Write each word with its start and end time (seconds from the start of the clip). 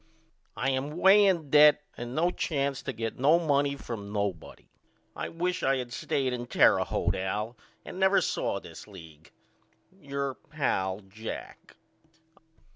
I 0.57 0.71
am 0.71 0.97
way 0.97 1.27
in 1.27 1.51
debt 1.51 1.79
and 1.95 2.15
no 2.15 2.31
chance 2.31 2.81
to 2.81 2.91
get 2.91 3.19
no 3.19 3.37
money 3.37 3.75
from 3.75 4.11
nobody. 4.11 4.67
I 5.15 5.29
wish 5.29 5.61
I 5.61 5.77
had 5.77 5.89
of 5.89 5.93
stayed 5.93 6.33
with 6.35 6.49
Terre 6.49 6.79
Haute 6.83 7.13
Al 7.17 7.55
and 7.85 7.99
never 7.99 8.19
saw 8.19 8.59
this 8.59 8.87
league. 8.87 9.31
Your 9.91 10.33
pal, 10.33 11.01
JACK. 11.01 11.75